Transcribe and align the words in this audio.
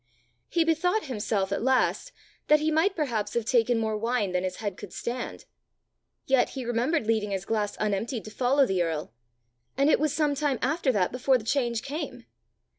He 0.49 0.63
bethought 0.63 1.03
himself 1.05 1.51
at 1.51 1.61
last 1.61 2.11
that 2.47 2.59
he 2.59 2.71
might 2.71 2.95
perhaps 2.95 3.35
have 3.35 3.45
taken 3.45 3.77
more 3.77 3.95
wine 3.95 4.31
than 4.31 4.43
his 4.43 4.55
head 4.55 4.75
could 4.75 4.91
stand. 4.91 5.45
Yet 6.25 6.49
he 6.57 6.65
remembered 6.65 7.05
leaving 7.05 7.29
his 7.29 7.45
glass 7.45 7.77
unemptied 7.77 8.23
to 8.23 8.31
follow 8.31 8.65
the 8.65 8.81
earl; 8.81 9.13
and 9.77 9.91
it 9.91 9.99
was 9.99 10.11
some 10.11 10.33
time 10.33 10.57
after 10.59 10.91
that 10.91 11.11
before 11.11 11.37
the 11.37 11.43
change 11.45 11.83
came! 11.83 12.25